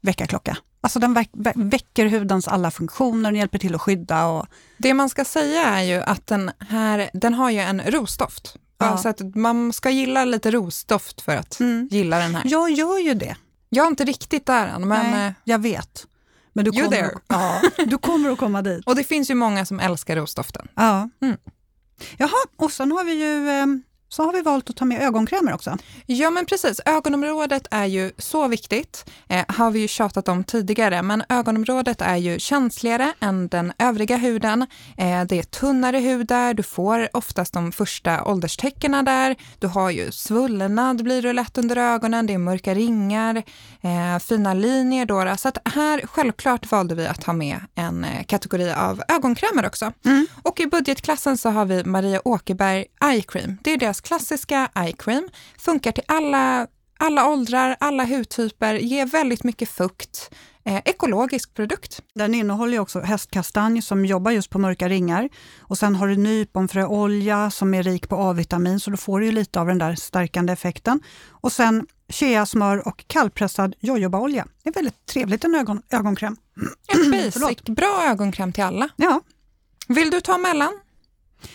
väckarklocka. 0.00 0.56
Alltså 0.80 0.98
den 0.98 1.14
väck, 1.14 1.30
vä- 1.32 1.70
väcker 1.70 2.06
hudens 2.06 2.48
alla 2.48 2.70
funktioner, 2.70 3.30
den 3.30 3.38
hjälper 3.38 3.58
till 3.58 3.74
att 3.74 3.80
skydda 3.82 4.26
och 4.26 4.46
Det 4.76 4.94
man 4.94 5.08
ska 5.08 5.24
säga 5.24 5.64
är 5.64 5.82
ju 5.82 5.94
att 6.02 6.26
den 6.26 6.50
här, 6.58 7.10
den 7.12 7.34
har 7.34 7.50
ju 7.50 7.58
en 7.58 7.80
rosdoft. 7.80 8.56
Ja. 8.78 8.98
Så 8.98 9.08
att 9.08 9.20
man 9.34 9.72
ska 9.72 9.90
gilla 9.90 10.24
lite 10.24 10.50
rosdoft 10.50 11.20
för 11.20 11.36
att 11.36 11.60
Mm. 11.60 11.88
gilla 11.90 12.18
den 12.18 12.34
här. 12.34 12.42
jag 12.44 12.70
gör 12.70 12.98
ju 12.98 13.14
det. 13.14 13.36
Jag 13.68 13.84
är 13.84 13.88
inte 13.88 14.04
riktigt 14.04 14.46
där 14.46 14.66
än, 14.68 14.88
men 14.88 15.10
Nej, 15.10 15.26
eh, 15.26 15.32
jag 15.44 15.58
vet. 15.58 16.06
Men 16.52 16.64
du 16.64 16.72
kommer, 16.72 16.88
there. 16.88 17.10
ja, 17.28 17.60
du 17.86 17.98
kommer 17.98 18.30
att 18.30 18.38
komma 18.38 18.62
dit. 18.62 18.82
och 18.86 18.96
det 18.96 19.04
finns 19.04 19.30
ju 19.30 19.34
många 19.34 19.66
som 19.66 19.80
älskar 19.80 20.16
rosdoften. 20.16 20.68
Ja. 20.74 21.08
Mm. 21.22 21.36
Jaha, 22.16 22.30
och 22.56 22.72
sen 22.72 22.92
har 22.92 23.04
vi 23.04 23.12
ju 23.12 23.48
eh, 23.50 23.66
så 24.08 24.22
har 24.22 24.32
vi 24.32 24.42
valt 24.42 24.70
att 24.70 24.76
ta 24.76 24.84
med 24.84 25.02
ögonkrämer 25.02 25.54
också. 25.54 25.78
Ja 26.06 26.30
men 26.30 26.46
precis, 26.46 26.80
ögonområdet 26.84 27.66
är 27.70 27.84
ju 27.86 28.12
så 28.18 28.48
viktigt, 28.48 29.10
eh, 29.28 29.44
har 29.48 29.70
vi 29.70 29.80
ju 29.80 29.88
tjatat 29.88 30.28
om 30.28 30.44
tidigare, 30.44 31.02
men 31.02 31.22
ögonområdet 31.28 32.02
är 32.02 32.16
ju 32.16 32.38
känsligare 32.38 33.12
än 33.20 33.48
den 33.48 33.72
övriga 33.78 34.16
huden. 34.16 34.66
Eh, 34.96 35.24
det 35.24 35.38
är 35.38 35.42
tunnare 35.42 35.98
hud 35.98 36.26
där, 36.26 36.54
du 36.54 36.62
får 36.62 37.08
oftast 37.12 37.52
de 37.52 37.72
första 37.72 38.24
ålderstecknen 38.24 39.04
där, 39.04 39.36
du 39.58 39.66
har 39.66 39.90
ju 39.90 40.10
svullnad 40.12 41.04
blir 41.04 41.22
det 41.22 41.32
lätt 41.32 41.58
under 41.58 41.76
ögonen, 41.76 42.26
det 42.26 42.34
är 42.34 42.38
mörka 42.38 42.74
ringar, 42.74 43.42
eh, 43.80 44.18
fina 44.18 44.54
linjer 44.54 45.06
då. 45.06 45.34
Så 45.38 45.48
att 45.48 45.58
här 45.64 46.00
självklart 46.06 46.70
valde 46.70 46.94
vi 46.94 47.06
att 47.06 47.24
ha 47.24 47.32
med 47.32 47.60
en 47.74 48.04
eh, 48.04 48.24
kategori 48.24 48.72
av 48.72 49.02
ögonkrämer 49.08 49.66
också. 49.66 49.92
Mm. 50.04 50.26
Och 50.42 50.60
i 50.60 50.66
budgetklassen 50.66 51.38
så 51.38 51.50
har 51.50 51.64
vi 51.64 51.84
Maria 51.84 52.20
Åkerberg 52.24 52.84
Eye 53.04 53.22
Cream. 53.22 53.58
Det 53.62 53.72
är 53.72 53.76
deras 53.76 53.97
klassiska 54.00 54.68
eye 54.74 54.92
cream. 54.92 55.28
Funkar 55.58 55.92
till 55.92 56.04
alla, 56.08 56.66
alla 56.98 57.28
åldrar, 57.28 57.76
alla 57.80 58.04
hudtyper, 58.04 58.74
ger 58.74 59.06
väldigt 59.06 59.44
mycket 59.44 59.68
fukt. 59.68 60.30
Eh, 60.64 60.82
ekologisk 60.84 61.54
produkt. 61.54 62.02
Den 62.14 62.34
innehåller 62.34 62.72
ju 62.72 62.78
också 62.78 63.00
hästkastanj 63.00 63.82
som 63.82 64.04
jobbar 64.04 64.30
just 64.30 64.50
på 64.50 64.58
mörka 64.58 64.88
ringar. 64.88 65.28
Och 65.60 65.78
sen 65.78 65.94
har 65.94 66.08
du 66.08 66.16
nyponfröolja 66.16 67.50
som 67.50 67.74
är 67.74 67.82
rik 67.82 68.08
på 68.08 68.16
A-vitamin 68.16 68.80
så 68.80 68.90
då 68.90 68.96
får 68.96 69.20
du 69.20 69.26
ju 69.26 69.32
lite 69.32 69.60
av 69.60 69.66
den 69.66 69.78
där 69.78 69.94
stärkande 69.94 70.52
effekten. 70.52 71.00
Och 71.28 71.52
sen 71.52 71.86
cheasmör 72.08 72.88
och 72.88 73.04
kallpressad 73.06 73.74
jojobaolja. 73.80 74.46
Det 74.62 74.68
är 74.68 74.74
väldigt 74.74 75.06
trevligt 75.06 75.44
en 75.44 75.54
ögon, 75.54 75.82
ögonkräm. 75.90 76.36
En 76.86 77.10
basic, 77.40 77.62
bra 77.62 78.04
ögonkräm 78.06 78.52
till 78.52 78.64
alla. 78.64 78.88
Ja. 78.96 79.20
Vill 79.88 80.10
du 80.10 80.20
ta 80.20 80.38
mellan? 80.38 80.72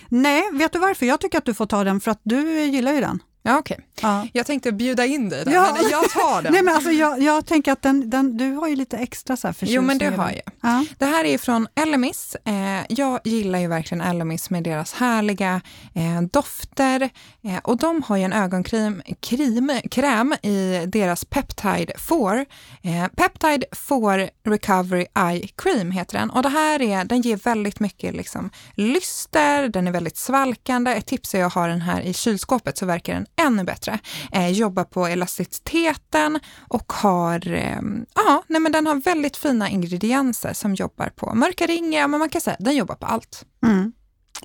Nej, 0.09 0.43
vet 0.53 0.73
du 0.73 0.79
varför? 0.79 1.05
Jag 1.05 1.21
tycker 1.21 1.37
att 1.37 1.45
du 1.45 1.53
får 1.53 1.65
ta 1.65 1.83
den 1.83 1.99
för 1.99 2.11
att 2.11 2.21
du 2.23 2.61
gillar 2.61 2.93
ju 2.93 3.01
den. 3.01 3.19
Ja, 3.45 3.57
okej. 3.59 3.79
Ja. 4.01 4.27
Jag 4.33 4.45
tänkte 4.45 4.71
bjuda 4.71 5.05
in 5.05 5.29
dig 5.29 5.45
där, 5.45 5.51
Ja. 5.51 5.77
men 5.81 5.91
jag 5.91 6.09
tar 6.09 6.41
den. 6.41 6.53
Nej, 6.53 6.63
men 6.63 6.75
alltså, 6.75 6.91
jag, 6.91 7.21
jag 7.21 7.45
tänker 7.45 7.71
att 7.71 7.81
den, 7.81 8.09
den, 8.09 8.37
du 8.37 8.51
har 8.51 8.67
ju 8.67 8.75
lite 8.75 8.97
extra 8.97 9.37
så 9.37 9.47
här 9.47 9.55
Jo, 9.59 9.81
men 9.81 9.97
det 9.97 10.05
förtjusning 10.05 10.25
har 10.25 10.31
jag. 10.31 10.41
Ja. 10.71 10.85
Det 10.97 11.05
här 11.05 11.23
är 11.25 11.37
från 11.37 11.67
Elemis. 11.75 12.35
Eh, 12.45 12.85
jag 12.89 13.19
gillar 13.23 13.59
ju 13.59 13.67
verkligen 13.67 14.01
Elemis 14.01 14.49
med 14.49 14.63
deras 14.63 14.93
härliga 14.93 15.61
eh, 15.95 16.21
dofter. 16.21 17.09
Eh, 17.43 17.57
och 17.63 17.77
de 17.77 18.03
har 18.03 18.17
ju 18.17 18.23
en 18.23 18.33
ögonkräm 18.33 19.01
krim, 19.19 19.71
kräm 19.91 20.33
i 20.41 20.85
deras 20.87 21.25
Peptide 21.25 21.93
4. 22.09 22.45
Eh, 22.81 23.07
Peptide 23.15 23.65
4 23.89 24.29
Recovery 24.45 25.05
Eye 25.15 25.47
Cream 25.55 25.91
heter 25.91 26.19
den. 26.19 26.29
Och 26.29 26.43
det 26.43 26.49
här 26.49 26.81
är, 26.81 27.05
den 27.05 27.21
ger 27.21 27.37
väldigt 27.37 27.79
mycket 27.79 28.15
liksom, 28.15 28.49
lyster, 28.75 29.67
den 29.67 29.87
är 29.87 29.91
väldigt 29.91 30.17
svalkande. 30.17 30.91
Ett 30.91 31.05
tips 31.05 31.35
är 31.35 31.43
att 31.45 31.53
ha 31.53 31.67
den 31.67 31.81
här 31.81 32.01
i 32.01 32.13
kylskåpet 32.13 32.77
så 32.77 32.85
verkar 32.85 33.13
den 33.13 33.25
ännu 33.35 33.63
bättre. 33.63 33.99
Eh, 34.31 34.49
jobbar 34.49 34.83
på 34.83 35.05
elasticiteten 35.07 36.39
och 36.67 36.93
har, 36.93 37.47
eh, 37.51 37.79
ja, 38.15 38.43
nej 38.47 38.61
men 38.61 38.71
den 38.71 38.87
har 38.87 38.95
väldigt 38.95 39.37
fina 39.37 39.69
ingredienser 39.69 40.53
som 40.53 40.75
jobbar 40.75 41.09
på 41.15 41.35
mörka 41.35 41.65
ringar, 41.65 42.07
men 42.07 42.19
man 42.19 42.29
kan 42.29 42.41
säga 42.41 42.57
den 42.59 42.75
jobbar 42.75 42.95
på 42.95 43.05
allt. 43.05 43.45
Mm. 43.65 43.93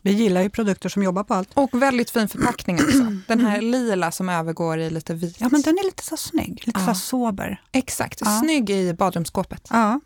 Vi 0.02 0.12
gillar 0.12 0.42
ju 0.42 0.50
produkter 0.50 0.88
som 0.88 1.02
jobbar 1.02 1.25
på 1.25 1.35
allt. 1.35 1.49
Och 1.54 1.83
väldigt 1.83 2.11
fin 2.11 2.28
förpackning 2.28 2.76
också. 2.76 2.99
Den 3.28 3.40
här 3.40 3.61
lila 3.61 4.11
som 4.12 4.28
övergår 4.28 4.78
i 4.78 4.90
lite 4.90 5.14
vit. 5.14 5.37
Ja, 5.40 5.49
men 5.52 5.62
den 5.62 5.78
är 5.78 5.85
lite 5.85 6.04
så 6.04 6.16
snygg, 6.16 6.62
lite 6.66 6.80
Ja. 6.87 6.95
så 6.95 7.00
sober. 7.00 7.61
Exakt, 7.73 8.21
Ja. 8.25 8.40
snygg 8.42 8.71
i 8.71 8.95
badrumsskåpet. 8.95 9.66
Ja. 9.71 10.00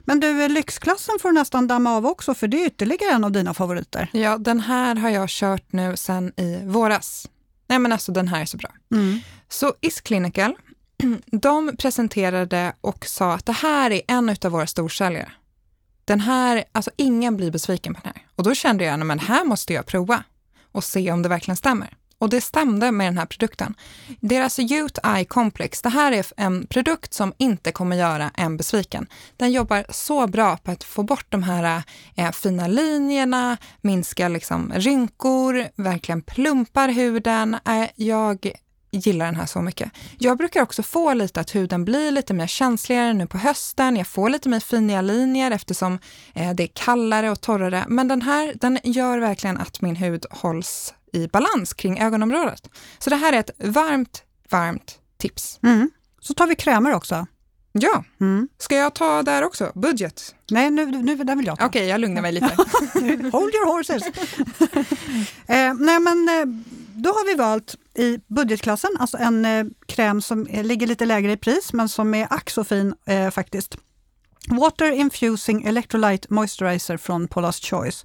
Men 0.00 0.20
du, 0.20 0.48
lyxklassen 0.48 1.14
får 1.22 1.28
du 1.28 1.34
nästan 1.34 1.66
damma 1.66 1.96
av 1.96 2.06
också, 2.06 2.34
för 2.34 2.48
det 2.48 2.62
är 2.62 2.66
ytterligare 2.66 3.12
en 3.14 3.24
av 3.24 3.32
dina 3.32 3.54
favoriter. 3.54 4.08
Ja, 4.12 4.38
den 4.38 4.60
här 4.60 4.94
har 4.96 5.10
jag 5.10 5.28
kört 5.28 5.72
nu 5.72 5.96
sedan 5.96 6.32
i 6.36 6.60
våras. 6.64 7.28
Nej 7.70 7.78
men 7.78 7.92
alltså 7.92 8.12
den 8.12 8.28
här 8.28 8.40
är 8.40 8.44
så 8.44 8.56
bra. 8.56 8.70
Mm. 8.94 9.20
Så 9.48 9.74
Is 9.80 10.00
Clinical, 10.00 10.54
de 11.26 11.76
presenterade 11.76 12.72
och 12.80 13.06
sa 13.06 13.32
att 13.32 13.46
det 13.46 13.52
här 13.52 13.90
är 13.90 14.02
en 14.08 14.36
av 14.44 14.52
våra 14.52 14.66
storsäljare. 14.66 15.32
Den 16.04 16.20
här, 16.20 16.64
alltså 16.72 16.90
ingen 16.96 17.36
blir 17.36 17.50
besviken 17.50 17.94
på 17.94 18.00
den 18.04 18.12
här. 18.14 18.26
Och 18.36 18.44
då 18.44 18.54
kände 18.54 18.84
jag, 18.84 18.98
nej, 18.98 19.06
men 19.06 19.18
här 19.18 19.44
måste 19.44 19.72
jag 19.72 19.86
prova 19.86 20.24
och 20.72 20.84
se 20.84 21.12
om 21.12 21.22
det 21.22 21.28
verkligen 21.28 21.56
stämmer. 21.56 21.96
Och 22.20 22.28
det 22.28 22.40
stämde 22.40 22.92
med 22.92 23.06
den 23.06 23.18
här 23.18 23.26
produkten. 23.26 23.74
Deras 24.20 24.58
Youth 24.58 25.08
Eye 25.16 25.24
Complex, 25.24 25.82
det 25.82 25.88
här 25.88 26.12
är 26.12 26.26
en 26.36 26.66
produkt 26.66 27.14
som 27.14 27.32
inte 27.38 27.72
kommer 27.72 27.96
göra 27.96 28.30
en 28.34 28.56
besviken. 28.56 29.06
Den 29.36 29.52
jobbar 29.52 29.84
så 29.90 30.26
bra 30.26 30.56
på 30.56 30.70
att 30.70 30.84
få 30.84 31.02
bort 31.02 31.26
de 31.28 31.42
här 31.42 31.82
eh, 32.16 32.30
fina 32.30 32.66
linjerna, 32.66 33.56
minska 33.80 34.28
liksom 34.28 34.72
rynkor, 34.74 35.68
verkligen 35.76 36.22
plumpar 36.22 36.88
huden. 36.88 37.56
Eh, 37.66 37.88
jag 37.94 38.52
gillar 38.90 39.26
den 39.26 39.36
här 39.36 39.46
så 39.46 39.62
mycket. 39.62 39.90
Jag 40.18 40.38
brukar 40.38 40.62
också 40.62 40.82
få 40.82 41.14
lite 41.14 41.40
att 41.40 41.54
huden 41.54 41.84
blir 41.84 42.10
lite 42.10 42.34
mer 42.34 42.46
känsligare 42.46 43.12
nu 43.12 43.26
på 43.26 43.38
hösten. 43.38 43.96
Jag 43.96 44.06
får 44.06 44.28
lite 44.28 44.48
mer 44.48 44.60
fina 44.60 45.00
linjer 45.00 45.50
eftersom 45.50 45.98
eh, 46.34 46.50
det 46.54 46.62
är 46.62 46.70
kallare 46.74 47.30
och 47.30 47.40
torrare. 47.40 47.84
Men 47.88 48.08
den 48.08 48.22
här, 48.22 48.52
den 48.54 48.78
gör 48.84 49.18
verkligen 49.18 49.56
att 49.56 49.80
min 49.80 49.96
hud 49.96 50.26
hålls 50.30 50.94
i 51.12 51.28
balans 51.28 51.74
kring 51.74 52.00
ögonområdet. 52.00 52.70
Så 52.98 53.10
det 53.10 53.16
här 53.16 53.32
är 53.32 53.40
ett 53.40 53.50
varmt, 53.58 54.22
varmt 54.50 54.98
tips. 55.18 55.58
Mm. 55.62 55.90
Så 56.20 56.34
tar 56.34 56.46
vi 56.46 56.54
krämer 56.54 56.94
också. 56.94 57.26
Ja, 57.72 58.04
mm. 58.20 58.48
ska 58.58 58.76
jag 58.76 58.94
ta 58.94 59.22
där 59.22 59.42
också? 59.42 59.72
Budget? 59.74 60.34
Nej, 60.50 60.70
nu, 60.70 60.86
nu 60.86 61.16
den 61.16 61.38
vill 61.38 61.46
jag 61.46 61.58
ta. 61.58 61.66
Okej, 61.66 61.80
okay, 61.80 61.90
jag 61.90 62.00
lugnar 62.00 62.22
mig 62.22 62.32
lite. 62.32 62.46
Hold 63.32 63.54
your 63.54 63.76
horses! 63.76 64.02
eh, 65.46 65.74
nej, 65.74 66.00
men 66.00 66.28
eh, 66.28 66.44
då 66.94 67.10
har 67.10 67.26
vi 67.26 67.34
valt 67.34 67.76
i 67.94 68.18
budgetklassen, 68.26 68.90
alltså 68.98 69.16
en 69.16 69.44
eh, 69.44 69.64
kräm 69.86 70.22
som 70.22 70.46
ligger 70.50 70.86
lite 70.86 71.06
lägre 71.06 71.32
i 71.32 71.36
pris 71.36 71.72
men 71.72 71.88
som 71.88 72.14
är 72.14 72.26
ack 72.30 72.50
så 72.50 72.64
fin 72.64 72.94
eh, 73.06 73.30
faktiskt. 73.30 73.76
Water 74.48 74.90
Infusing 74.90 75.64
Electrolyte 75.64 76.26
Moisturizer 76.30 76.96
från 76.96 77.28
Paula's 77.28 77.70
Choice. 77.70 78.04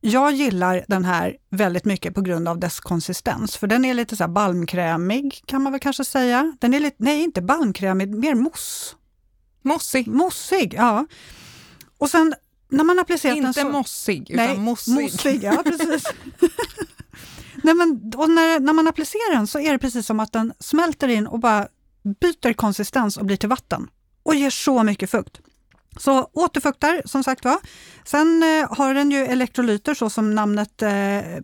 Jag 0.00 0.32
gillar 0.32 0.84
den 0.88 1.04
här 1.04 1.36
väldigt 1.50 1.84
mycket 1.84 2.14
på 2.14 2.20
grund 2.20 2.48
av 2.48 2.58
dess 2.58 2.80
konsistens, 2.80 3.56
för 3.56 3.66
den 3.66 3.84
är 3.84 3.94
lite 3.94 4.16
så 4.16 4.28
balmkrämig 4.28 5.42
kan 5.46 5.62
man 5.62 5.72
väl 5.72 5.80
kanske 5.80 6.04
säga. 6.04 6.56
Den 6.60 6.74
är 6.74 6.80
lite, 6.80 6.96
nej, 6.98 7.22
inte 7.22 7.42
balmkrämig, 7.42 8.14
mer 8.14 8.34
mousse. 8.34 8.94
Mossig. 9.62 10.06
Mossig, 10.06 10.74
ja. 10.74 11.06
Och 11.98 12.10
sen 12.10 12.34
när 12.68 12.84
man 12.84 12.98
applicerat 12.98 13.36
Inte 13.36 13.46
den 13.46 13.54
så... 13.54 13.68
mossig, 13.68 14.30
utan 14.30 14.46
nej, 14.46 14.58
mossig. 14.58 14.94
mossig. 14.94 15.44
Ja, 15.44 15.62
precis. 15.64 16.04
Nej, 17.62 17.74
men, 17.74 18.12
och 18.16 18.30
när, 18.30 18.60
när 18.60 18.72
man 18.72 18.88
applicerar 18.88 19.34
den 19.34 19.46
så 19.46 19.58
är 19.58 19.72
det 19.72 19.78
precis 19.78 20.06
som 20.06 20.20
att 20.20 20.32
den 20.32 20.52
smälter 20.58 21.08
in 21.08 21.26
och 21.26 21.40
bara 21.40 21.68
byter 22.02 22.52
konsistens 22.52 23.16
och 23.16 23.26
blir 23.26 23.36
till 23.36 23.48
vatten 23.48 23.90
och 24.22 24.34
ger 24.34 24.50
så 24.50 24.82
mycket 24.82 25.10
fukt. 25.10 25.40
Så 25.98 26.30
återfuktar 26.32 27.02
som 27.04 27.24
sagt 27.24 27.44
var. 27.44 27.56
Sen 28.04 28.42
eh, 28.42 28.76
har 28.78 28.94
den 28.94 29.10
ju 29.10 29.24
elektrolyter 29.24 29.94
så 29.94 30.10
som 30.10 30.34
namnet 30.34 30.82
eh, 30.82 30.90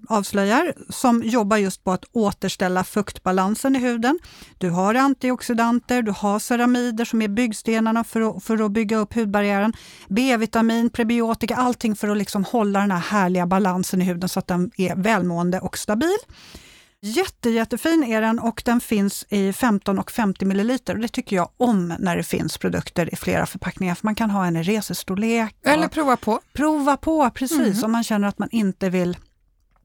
avslöjar 0.09 0.75
som 0.89 1.23
jobbar 1.23 1.57
just 1.57 1.85
på 1.85 1.93
att 1.93 2.05
återställa 2.13 2.85
fuktbalansen 2.85 3.77
i 3.77 3.79
huden. 3.79 4.19
Du 4.59 4.71
har 4.71 4.95
antioxidanter, 4.95 6.03
du 6.03 6.13
har 6.17 6.39
ceramider 6.39 7.05
som 7.05 7.23
är 7.23 7.29
byggstenarna 7.29 8.05
för 8.05 8.37
att, 8.37 8.45
för 8.45 8.65
att 8.65 8.71
bygga 8.71 8.97
upp 8.97 9.15
hudbarriären. 9.15 9.73
B-vitamin, 10.09 10.91
prebiotika, 10.91 11.57
allting 11.57 11.97
för 11.97 12.09
att 12.09 12.17
liksom 12.17 12.45
hålla 12.45 12.81
den 12.81 12.91
här 12.91 12.99
härliga 12.99 13.47
balansen 13.47 14.03
i 14.03 14.05
huden 14.05 14.29
så 14.29 14.39
att 14.39 14.47
den 14.47 14.71
är 14.77 14.97
välmående 14.97 15.61
och 15.61 15.79
stabil. 15.79 16.19
Jätte, 17.07 17.51
jättefin 17.51 18.05
är 18.05 18.21
den 18.21 18.39
och 18.39 18.63
den 18.65 18.81
finns 18.81 19.27
i 19.29 19.53
15 19.53 19.99
och 19.99 20.11
50 20.11 20.45
milliliter. 20.45 20.95
Det 20.95 21.09
tycker 21.09 21.37
jag 21.37 21.49
om 21.57 21.95
när 21.99 22.17
det 22.17 22.23
finns 22.23 22.59
produkter 22.59 23.15
i 23.15 23.17
flera 23.17 23.47
förpackningar, 23.47 23.95
för 23.95 24.07
man 24.07 24.15
kan 24.15 24.31
ha 24.31 24.47
en 24.47 24.57
i 24.57 24.63
resestorlek. 24.63 25.57
Eller 25.63 25.89
prova 25.89 26.17
på. 26.17 26.41
Prova 26.53 26.97
på, 26.97 27.31
precis, 27.31 27.59
mm. 27.59 27.85
om 27.85 27.93
man 27.93 28.05
känner 28.05 28.29
att 28.29 28.39
man 28.39 28.49
inte 28.53 28.91
vill 28.91 29.17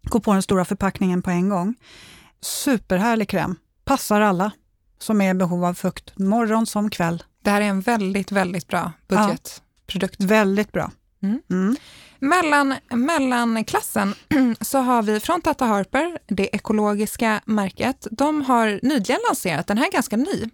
gå 0.02 0.20
på 0.20 0.34
den 0.34 0.42
stora 0.42 0.66
förpackningen 0.66 1.22
på 1.22 1.30
en 1.30 1.50
gång. 1.50 1.76
Superhärlig 2.42 3.30
kräm, 3.30 3.56
passar 3.86 4.22
alla 4.22 4.52
som 5.00 5.22
är 5.22 5.32
i 5.32 5.34
behov 5.34 5.66
av 5.66 5.74
fukt, 5.74 6.18
morgon 6.20 6.66
som 6.66 6.90
kväll. 6.90 7.24
Det 7.44 7.50
här 7.50 7.62
är 7.62 7.66
en 7.66 7.82
väldigt, 7.82 8.32
väldigt 8.32 8.68
bra 8.68 8.92
budgetprodukt. 9.08 10.16
Ja, 10.20 10.28
väldigt 10.28 10.72
bra. 10.72 10.92
Mm. 11.22 11.42
Mm. 11.50 11.76
Mellan, 12.20 13.64
klassen 13.66 14.16
så 14.62 14.78
har 14.78 15.04
vi 15.04 15.20
från 15.20 15.42
Tata 15.42 15.66
Harper, 15.66 16.18
det 16.28 16.56
ekologiska 16.56 17.42
märket. 17.46 18.08
De 18.12 18.42
har 18.42 18.80
nyligen 18.84 19.20
lanserat, 19.28 19.68
den 19.68 19.78
här 19.78 19.88
är 19.88 19.92
ganska 19.92 20.18
ny, 20.18 20.50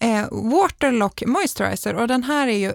eh, 0.00 0.24
Waterlock 0.30 1.22
Moisturizer 1.26 1.94
och 1.94 2.08
den 2.08 2.22
här 2.22 2.48
är 2.48 2.58
ju 2.58 2.72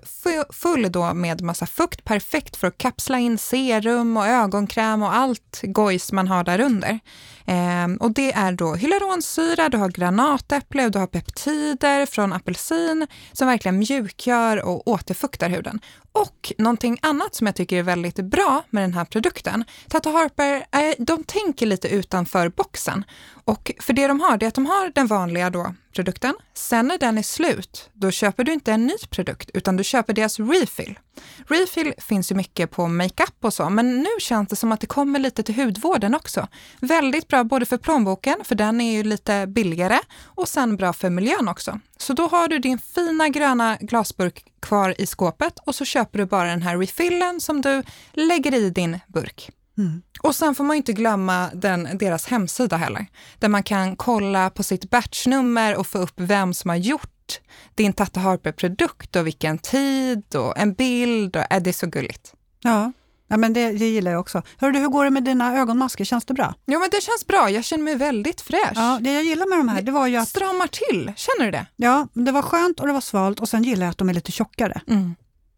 full 0.53 0.91
då 0.91 1.13
med 1.13 1.41
massa 1.41 1.65
fukt, 1.65 2.03
perfekt 2.03 2.55
för 2.55 2.67
att 2.67 2.77
kapsla 2.77 3.19
in 3.19 3.37
serum 3.37 4.17
och 4.17 4.27
ögonkräm 4.27 5.03
och 5.03 5.15
allt 5.15 5.61
gojs 5.63 6.11
man 6.11 6.27
har 6.27 6.43
där 6.43 6.59
under. 6.59 6.99
Ehm, 7.45 7.97
och 7.97 8.11
det 8.11 8.31
är 8.31 8.51
då 8.51 8.75
hyaluronsyra, 8.75 9.69
du 9.69 9.77
har 9.77 9.89
granatäpple 9.89 10.85
och 10.85 10.91
du 10.91 10.99
har 10.99 11.07
peptider 11.07 12.05
från 12.05 12.33
apelsin 12.33 13.07
som 13.31 13.47
verkligen 13.47 13.79
mjukgör 13.79 14.65
och 14.65 14.87
återfuktar 14.87 15.49
huden. 15.49 15.79
Och 16.11 16.53
någonting 16.57 16.99
annat 17.01 17.35
som 17.35 17.47
jag 17.47 17.55
tycker 17.55 17.77
är 17.77 17.83
väldigt 17.83 18.15
bra 18.15 18.63
med 18.69 18.83
den 18.83 18.93
här 18.93 19.05
produkten, 19.05 19.65
Tata 19.89 20.09
Harper, 20.09 20.55
eh, 20.55 20.93
de 20.97 21.23
tänker 21.23 21.65
lite 21.65 21.87
utanför 21.87 22.49
boxen. 22.49 23.05
Och 23.43 23.71
för 23.79 23.93
det 23.93 24.07
de 24.07 24.19
har, 24.19 24.37
det 24.37 24.45
är 24.45 24.47
att 24.47 24.55
de 24.55 24.65
har 24.65 24.91
den 24.95 25.07
vanliga 25.07 25.49
då 25.49 25.73
produkten. 25.93 26.33
Sen 26.53 26.87
när 26.87 26.97
den 26.97 27.17
är 27.17 27.23
slut, 27.23 27.89
då 27.93 28.11
köper 28.11 28.43
du 28.43 28.53
inte 28.53 28.71
en 28.71 28.87
ny 28.87 28.97
produkt, 29.09 29.49
utan 29.53 29.77
du 29.77 29.83
köper 29.83 30.13
deras 30.13 30.39
refill. 30.39 30.99
Refill 31.47 31.93
finns 31.97 32.31
ju 32.31 32.35
mycket 32.35 32.71
på 32.71 32.87
makeup 32.87 33.35
och 33.41 33.53
så, 33.53 33.69
men 33.69 33.97
nu 33.97 34.09
känns 34.19 34.47
det 34.47 34.55
som 34.55 34.71
att 34.71 34.79
det 34.79 34.87
kommer 34.87 35.19
lite 35.19 35.43
till 35.43 35.55
hudvården 35.55 36.15
också. 36.15 36.47
Väldigt 36.79 37.27
bra 37.27 37.43
både 37.43 37.65
för 37.65 37.77
plånboken, 37.77 38.35
för 38.43 38.55
den 38.55 38.81
är 38.81 38.91
ju 38.91 39.03
lite 39.03 39.47
billigare, 39.47 39.99
och 40.23 40.47
sen 40.47 40.77
bra 40.77 40.93
för 40.93 41.09
miljön 41.09 41.47
också. 41.47 41.79
Så 41.97 42.13
då 42.13 42.27
har 42.27 42.47
du 42.47 42.59
din 42.59 42.77
fina 42.77 43.29
gröna 43.29 43.77
glasburk 43.81 44.45
kvar 44.59 44.95
i 44.97 45.05
skåpet 45.05 45.59
och 45.65 45.75
så 45.75 45.85
köper 45.85 46.19
du 46.19 46.25
bara 46.25 46.49
den 46.49 46.61
här 46.61 46.77
refillen 46.77 47.39
som 47.39 47.61
du 47.61 47.83
lägger 48.13 48.53
i 48.53 48.69
din 48.69 48.99
burk. 49.07 49.51
Mm. 49.81 50.01
Och 50.21 50.35
sen 50.35 50.55
får 50.55 50.63
man 50.63 50.77
inte 50.77 50.93
glömma 50.93 51.49
den, 51.53 51.97
deras 51.97 52.27
hemsida 52.27 52.77
heller, 52.77 53.05
där 53.39 53.49
man 53.49 53.63
kan 53.63 53.95
kolla 53.95 54.49
på 54.49 54.63
sitt 54.63 54.89
batchnummer 54.89 55.75
och 55.75 55.87
få 55.87 55.97
upp 55.97 56.13
vem 56.15 56.53
som 56.53 56.69
har 56.69 56.77
gjort 56.77 57.39
din 57.75 57.93
Tata 57.93 58.19
Harper-produkt 58.19 59.15
och 59.15 59.27
vilken 59.27 59.57
tid 59.57 60.35
och 60.35 60.57
en 60.57 60.73
bild. 60.73 61.35
Och, 61.35 61.53
äh, 61.53 61.61
det 61.61 61.69
är 61.69 61.73
så 61.73 61.87
gulligt. 61.87 62.33
Ja, 62.63 62.91
ja 63.27 63.37
men 63.37 63.53
det, 63.53 63.71
det 63.71 63.89
gillar 63.89 64.11
jag 64.11 64.19
också. 64.19 64.41
Hör 64.57 64.71
du, 64.71 64.79
hur 64.79 64.87
går 64.87 65.03
det 65.03 65.09
med 65.09 65.23
dina 65.23 65.57
ögonmasker? 65.57 66.05
Känns 66.05 66.25
det 66.25 66.33
bra? 66.33 66.53
Jo, 66.65 66.79
men 66.79 66.89
det 66.91 67.03
känns 67.03 67.27
bra. 67.27 67.49
Jag 67.49 67.63
känner 67.63 67.83
mig 67.83 67.95
väldigt 67.95 68.41
fräsch. 68.41 68.71
Ja, 68.75 68.99
det 69.01 69.13
jag 69.13 69.23
gillar 69.23 69.49
med 69.49 69.59
de 69.59 69.69
här, 69.69 69.81
det 69.81 69.91
var 69.91 70.07
ju 70.07 70.17
att... 70.17 70.29
Stramar 70.29 70.67
till, 70.67 71.13
känner 71.15 71.45
du 71.45 71.51
det? 71.51 71.65
Ja, 71.75 72.07
det 72.13 72.31
var 72.31 72.41
skönt 72.41 72.79
och 72.79 72.87
det 72.87 72.93
var 72.93 73.01
svalt 73.01 73.39
och 73.39 73.49
sen 73.49 73.63
gillar 73.63 73.85
jag 73.85 73.91
att 73.91 73.97
de 73.97 74.09
är 74.09 74.13
lite 74.13 74.31
tjockare. 74.31 74.81
Mm. 74.87 75.15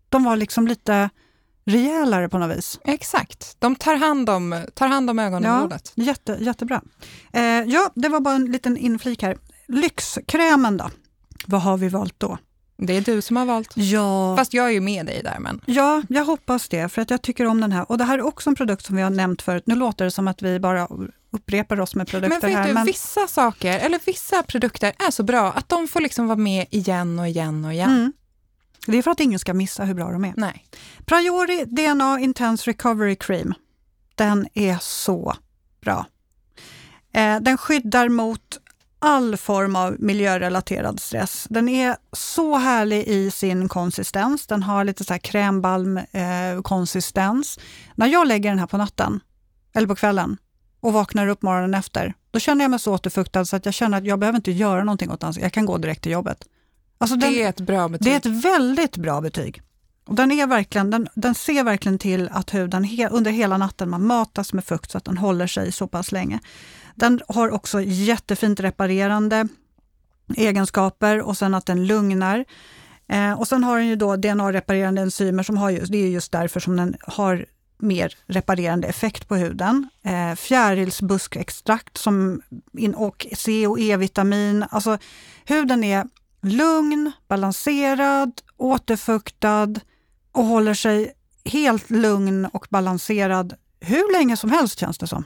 De 0.09 0.23
var 0.23 0.35
liksom 0.35 0.67
lite 0.67 1.09
rejälare 1.65 2.29
på 2.29 2.37
något 2.37 2.57
vis. 2.57 2.79
Exakt, 2.83 3.55
de 3.59 3.75
tar 3.75 3.95
hand 3.95 4.29
om, 4.29 4.65
tar 4.73 4.87
hand 4.87 5.09
om 5.09 5.19
ögonområdet. 5.19 5.91
Ja, 5.95 6.03
jätte, 6.03 6.37
jättebra. 6.39 6.81
Eh, 7.33 7.41
ja, 7.43 7.89
det 7.95 8.09
var 8.09 8.19
bara 8.19 8.35
en 8.35 8.51
liten 8.51 8.77
inflik 8.77 9.21
här. 9.21 9.37
Lyxkrämen 9.67 10.77
då? 10.77 10.89
Vad 11.45 11.61
har 11.61 11.77
vi 11.77 11.89
valt 11.89 12.15
då? 12.17 12.37
Det 12.77 12.97
är 12.97 13.01
du 13.01 13.21
som 13.21 13.37
har 13.37 13.45
valt. 13.45 13.71
Ja. 13.75 14.37
Fast 14.37 14.53
jag 14.53 14.65
är 14.65 14.71
ju 14.71 14.81
med 14.81 15.05
dig 15.05 15.21
där. 15.23 15.39
Men... 15.39 15.61
Ja, 15.65 16.01
jag 16.09 16.25
hoppas 16.25 16.69
det, 16.69 16.89
för 16.89 17.01
att 17.01 17.09
jag 17.09 17.21
tycker 17.21 17.45
om 17.45 17.61
den 17.61 17.71
här. 17.71 17.91
Och 17.91 17.97
det 17.97 18.03
här 18.03 18.17
är 18.17 18.21
också 18.21 18.49
en 18.49 18.55
produkt 18.55 18.85
som 18.85 18.95
vi 18.95 19.01
har 19.01 19.09
nämnt 19.09 19.41
förut. 19.41 19.63
Nu 19.65 19.75
låter 19.75 20.05
det 20.05 20.11
som 20.11 20.27
att 20.27 20.41
vi 20.41 20.59
bara 20.59 20.87
upprepar 21.31 21.79
oss 21.79 21.95
med 21.95 22.07
produkter 22.07 22.39
men 22.39 22.49
vet 22.49 22.59
här. 22.59 22.67
Du, 22.67 22.73
men 22.73 22.85
vissa 22.85 23.27
saker, 23.27 23.79
eller 23.79 23.99
vissa 24.05 24.43
produkter 24.43 24.93
är 25.07 25.11
så 25.11 25.23
bra 25.23 25.51
att 25.51 25.69
de 25.69 25.87
får 25.87 26.01
liksom 26.01 26.27
vara 26.27 26.37
med 26.37 26.65
igen 26.69 27.19
och 27.19 27.27
igen 27.27 27.65
och 27.65 27.73
igen. 27.73 27.89
Mm. 27.89 28.13
Det 28.87 28.97
är 28.97 29.01
för 29.01 29.11
att 29.11 29.19
ingen 29.19 29.39
ska 29.39 29.53
missa 29.53 29.83
hur 29.83 29.93
bra 29.93 30.11
de 30.11 30.25
är. 30.25 30.33
Nej. 30.37 30.65
Priori 31.05 31.65
DNA 31.65 32.19
Intense 32.19 32.69
Recovery 32.69 33.15
Cream. 33.15 33.53
Den 34.15 34.47
är 34.53 34.77
så 34.81 35.33
bra. 35.81 36.05
Eh, 37.13 37.39
den 37.41 37.57
skyddar 37.57 38.09
mot 38.09 38.59
all 38.99 39.37
form 39.37 39.75
av 39.75 39.95
miljörelaterad 39.99 40.99
stress. 40.99 41.47
Den 41.49 41.69
är 41.69 41.95
så 42.11 42.57
härlig 42.57 43.07
i 43.07 43.31
sin 43.31 43.69
konsistens. 43.69 44.47
Den 44.47 44.63
har 44.63 44.83
lite 44.83 45.03
så 45.03 45.13
här 45.13 45.19
krämbalm-konsistens. 45.19 47.57
Eh, 47.57 47.63
När 47.95 48.07
jag 48.07 48.27
lägger 48.27 48.49
den 48.49 48.59
här 48.59 48.67
på 48.67 48.77
natten, 48.77 49.19
eller 49.73 49.87
på 49.87 49.95
kvällen, 49.95 50.37
och 50.79 50.93
vaknar 50.93 51.27
upp 51.27 51.41
morgonen 51.41 51.73
efter, 51.73 52.13
då 52.31 52.39
känner 52.39 52.63
jag 52.63 52.71
mig 52.71 52.79
så 52.79 52.93
återfuktad 52.93 53.45
så 53.45 53.55
att 53.55 53.65
jag 53.65 53.73
känner 53.73 53.97
att 53.97 54.05
jag 54.05 54.19
behöver 54.19 54.37
inte 54.37 54.51
göra 54.51 54.83
någonting 54.83 55.11
åt 55.11 55.19
den. 55.19 55.33
Jag 55.39 55.53
kan 55.53 55.65
gå 55.65 55.77
direkt 55.77 56.03
till 56.03 56.11
jobbet. 56.11 56.47
Alltså 57.03 57.15
den, 57.15 57.33
det 57.33 57.43
är 57.43 57.49
ett 57.49 57.61
bra 57.61 57.89
betyg. 57.89 58.05
Det 58.05 58.13
är 58.13 58.17
ett 58.17 58.45
väldigt 58.45 58.97
bra 58.97 59.21
betyg. 59.21 59.61
Och 60.05 60.15
den, 60.15 60.31
är 60.31 60.47
verkligen, 60.47 60.89
den, 60.89 61.07
den 61.15 61.35
ser 61.35 61.63
verkligen 61.63 61.99
till 61.99 62.29
att 62.31 62.53
huden 62.53 62.83
he, 62.83 63.07
under 63.09 63.31
hela 63.31 63.57
natten 63.57 63.89
man 63.89 64.05
matas 64.05 64.53
med 64.53 64.65
fukt 64.65 64.91
så 64.91 64.97
att 64.97 65.05
den 65.05 65.17
håller 65.17 65.47
sig 65.47 65.71
så 65.71 65.87
pass 65.87 66.11
länge. 66.11 66.39
Den 66.95 67.21
har 67.27 67.51
också 67.51 67.81
jättefint 67.81 68.59
reparerande 68.59 69.47
egenskaper 70.37 71.21
och 71.21 71.37
sen 71.37 71.53
att 71.53 71.65
den 71.65 71.87
lugnar. 71.87 72.45
Eh, 73.07 73.39
och 73.39 73.47
sen 73.47 73.63
har 73.63 73.77
den 73.77 73.87
ju 73.87 73.95
då 73.95 74.15
DNA-reparerande 74.15 75.01
enzymer 75.01 75.43
som 75.43 75.57
har 75.57 75.69
just, 75.69 75.91
det 75.91 75.97
är 75.97 76.09
just 76.09 76.31
därför 76.31 76.59
som 76.59 76.77
den 76.77 76.95
har 77.01 77.45
mer 77.77 78.15
reparerande 78.27 78.87
effekt 78.87 79.27
på 79.27 79.35
huden. 79.35 79.89
Eh, 80.03 80.35
fjärilsbuskextrakt 80.35 81.97
som 81.97 82.41
in, 82.77 82.93
och 82.93 83.27
C 83.33 83.67
och 83.67 83.79
E-vitamin. 83.79 84.65
Alltså 84.69 84.97
huden 85.45 85.83
är 85.83 86.05
lugn, 86.43 87.11
balanserad, 87.27 88.31
återfuktad 88.57 89.73
och 90.31 90.45
håller 90.45 90.73
sig 90.73 91.13
helt 91.45 91.89
lugn 91.89 92.45
och 92.45 92.67
balanserad 92.69 93.53
hur 93.79 94.13
länge 94.13 94.37
som 94.37 94.51
helst 94.51 94.79
känns 94.79 94.97
det 94.97 95.07
som. 95.07 95.23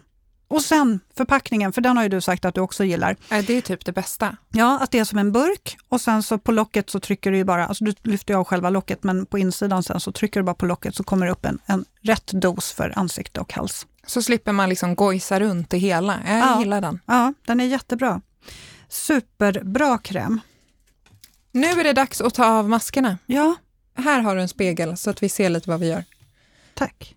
Och 0.50 0.62
sen 0.62 1.00
förpackningen, 1.18 1.74
för 1.74 1.82
den 1.82 1.98
har 1.98 2.04
ju 2.04 2.10
du 2.10 2.22
sagt 2.22 2.46
att 2.46 2.56
du 2.56 2.62
också 2.62 2.84
gillar. 2.84 3.16
Det 3.30 3.50
är 3.54 3.62
typ 3.62 3.86
det 3.86 3.92
bästa. 3.92 4.38
Ja, 4.54 4.80
att 4.80 4.92
det 4.92 5.00
är 5.00 5.04
som 5.04 5.18
en 5.20 5.32
burk 5.32 5.78
och 5.90 6.02
sen 6.02 6.24
så 6.24 6.38
på 6.38 6.52
locket 6.52 6.90
så 6.90 7.00
trycker 7.00 7.32
du 7.32 7.38
ju 7.38 7.44
bara, 7.44 7.68
alltså 7.68 7.84
du 7.84 7.94
lyfter 8.04 8.34
av 8.34 8.44
själva 8.44 8.70
locket 8.70 9.04
men 9.04 9.26
på 9.26 9.38
insidan 9.40 9.84
sen 9.84 10.00
så 10.00 10.12
trycker 10.12 10.40
du 10.40 10.44
bara 10.44 10.56
på 10.56 10.66
locket 10.66 10.96
så 10.96 11.04
kommer 11.04 11.26
det 11.26 11.32
upp 11.32 11.46
en, 11.46 11.60
en 11.66 11.86
rätt 12.02 12.28
dos 12.34 12.72
för 12.72 12.94
ansikte 13.00 13.40
och 13.42 13.54
hals. 13.54 13.88
Så 14.06 14.22
slipper 14.22 14.52
man 14.52 14.70
liksom 14.70 14.96
gojsa 14.96 15.40
runt 15.40 15.74
i 15.74 15.78
hela. 15.78 16.16
Jag 16.28 16.38
Ja. 16.40 16.60
gillar 16.60 16.82
den. 16.82 17.00
Ja, 17.06 17.34
den 17.48 17.60
är 17.60 17.66
jättebra. 17.66 18.22
Superbra 18.90 19.98
kräm. 19.98 20.40
Nu 21.52 21.68
är 21.68 21.84
det 21.84 21.94
dags 21.94 22.22
att 22.22 22.34
ta 22.34 22.46
av 22.46 22.70
maskerna. 22.70 23.18
Ja, 23.26 23.56
Här 23.96 24.20
har 24.22 24.36
du 24.36 24.42
en 24.42 24.48
spegel 24.50 24.98
så 24.98 25.10
att 25.10 25.24
vi 25.24 25.30
ser 25.30 25.50
lite 25.50 25.70
vad 25.70 25.80
vi 25.80 25.88
gör. 25.88 26.04
tack. 26.74 27.16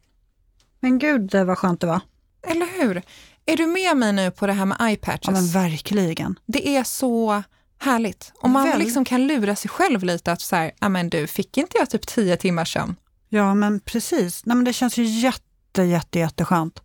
Men 0.81 0.99
gud 0.99 1.21
det 1.31 1.45
var 1.45 1.55
skönt 1.57 1.81
det 1.81 1.87
var. 1.87 2.01
Eller 2.47 2.67
hur? 2.83 3.03
Är 3.47 3.57
du 3.57 3.67
med 3.67 3.97
mig 3.97 4.13
nu 4.13 4.31
på 4.31 4.47
det 4.47 4.53
här 4.53 4.65
med 4.67 4.77
eye 4.81 4.97
patches? 4.97 5.21
Ja 5.27 5.31
men 5.33 5.47
verkligen. 5.49 6.39
Det 6.47 6.69
är 6.77 6.85
så 6.85 7.43
härligt. 7.79 8.33
Om 8.41 8.51
man 8.53 8.69
Väl- 8.69 8.79
liksom 8.79 9.05
kan 9.05 9.27
lura 9.27 9.57
sig 9.57 9.71
själv 9.71 10.05
lite 10.05 10.33
att 10.33 10.41
så 10.41 10.57
här, 10.57 10.73
"Ja, 10.81 10.89
men 10.89 11.11
du, 11.11 11.27
fick 11.27 11.57
inte 11.57 11.79
jag 11.79 11.91
typ 11.91 12.07
tio 12.07 12.37
timmar 12.37 12.65
sömn? 12.65 12.97
Ja 13.29 13.55
men 13.55 13.81
precis. 13.81 14.47
Nej, 14.47 14.57
men 14.57 14.65
det 14.65 14.73
känns 14.73 14.97
ju 14.99 15.05
jätte, 15.05 15.83
jätte, 15.83 16.19
jätteskönt. 16.19 16.83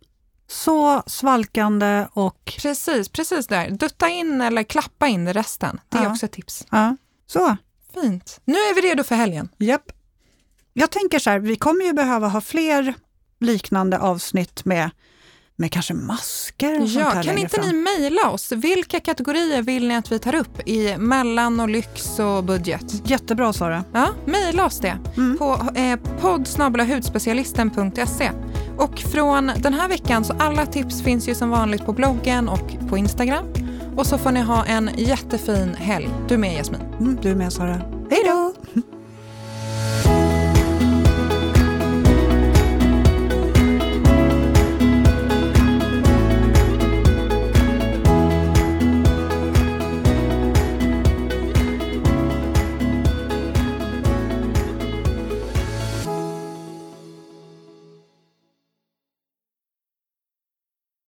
Så 0.48 1.02
svalkande 1.06 2.06
och 2.12 2.52
Precis, 2.62 3.08
precis 3.08 3.46
där. 3.46 3.70
Dutta 3.70 4.08
in 4.08 4.40
eller 4.40 4.62
klappa 4.62 5.06
in 5.08 5.32
resten. 5.32 5.80
Det 5.88 5.98
är 5.98 6.02
Ja. 6.04 6.10
också 6.10 6.26
ett 6.26 6.32
tips. 6.32 6.66
ja, 6.70 6.96
så. 7.26 7.56
Fint. 7.94 8.40
Nu 8.44 8.54
är 8.54 8.74
vi 8.74 8.80
redo 8.88 9.04
för 9.04 9.14
helgen. 9.14 9.48
Japp. 9.58 9.92
Jag 10.72 10.90
tänker 10.90 11.18
så 11.18 11.30
här, 11.30 11.38
vi 11.38 11.56
kommer 11.56 11.84
ju 11.84 11.92
behöva 11.92 12.28
ha 12.28 12.40
fler 12.40 12.94
liknande 13.40 13.98
avsnitt 13.98 14.64
med, 14.64 14.90
med 15.56 15.72
kanske 15.72 15.94
masker 15.94 16.80
och 16.82 16.86
Ja, 16.88 17.10
kan 17.22 17.38
inte 17.38 17.56
fram. 17.60 17.66
ni 17.68 17.72
mejla 17.72 18.30
oss? 18.30 18.52
Vilka 18.52 19.00
kategorier 19.00 19.62
vill 19.62 19.88
ni 19.88 19.96
att 19.96 20.12
vi 20.12 20.18
tar 20.18 20.34
upp 20.34 20.68
i 20.68 20.96
mellan 20.98 21.60
och 21.60 21.68
lyx 21.68 22.18
och 22.18 22.44
budget? 22.44 23.08
Jättebra 23.10 23.52
Sara. 23.52 23.84
Ja, 23.92 24.08
mejla 24.26 24.66
oss 24.66 24.80
det 24.80 24.98
Mm. 25.16 25.38
på 25.38 25.66
eh, 25.74 25.98
poddsnabelahudspecialisten.se. 26.20 28.30
Och 28.78 28.98
från 28.98 29.52
den 29.58 29.74
här 29.74 29.88
veckan 29.88 30.24
så 30.24 30.34
alla 30.38 30.66
tips 30.66 31.02
finns 31.02 31.28
ju 31.28 31.34
som 31.34 31.50
vanligt 31.50 31.86
på 31.86 31.92
bloggen 31.92 32.48
och 32.48 32.88
på 32.88 32.98
Instagram. 32.98 33.46
Och 33.96 34.06
så 34.06 34.18
får 34.18 34.32
ni 34.32 34.40
ha 34.40 34.64
en 34.64 34.90
jättefin 34.96 35.74
helg. 35.74 36.08
Du 36.28 36.38
med 36.38 36.54
Jasmin. 36.54 36.80
Mm, 37.00 37.18
du 37.22 37.34
med 37.34 37.52
Sara. 37.52 37.80
Hej 38.10 38.22
då! 38.24 38.52